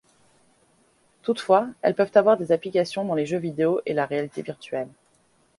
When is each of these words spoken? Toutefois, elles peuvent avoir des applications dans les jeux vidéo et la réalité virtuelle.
Toutefois, 1.21 1.67
elles 1.83 1.93
peuvent 1.93 2.09
avoir 2.15 2.35
des 2.35 2.51
applications 2.51 3.05
dans 3.05 3.13
les 3.13 3.27
jeux 3.27 3.37
vidéo 3.37 3.81
et 3.85 3.93
la 3.93 4.07
réalité 4.07 4.41
virtuelle. 4.41 4.89